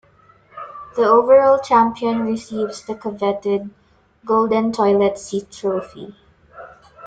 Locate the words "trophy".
5.51-6.15